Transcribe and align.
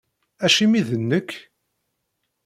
Acimi 0.45 0.81
d 0.87 0.89
nekk? 1.09 1.31